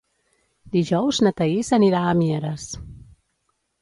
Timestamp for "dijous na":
0.75-1.33